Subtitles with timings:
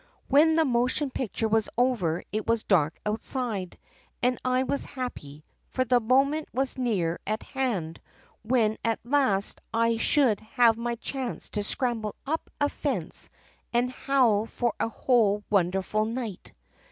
[0.29, 3.77] "When the motion picture was over it was dark outside
[4.23, 8.01] and I was happy, for the moment was near at hand
[8.41, 13.29] when at last I should have my chance to scramble up a fence
[13.73, 16.51] and howl for a whole wonderful night.